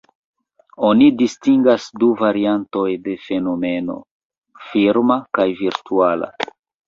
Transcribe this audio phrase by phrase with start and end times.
[0.87, 3.99] Oni distingas du variantoj de fenomeno:
[4.71, 6.33] firma kaj virtuala.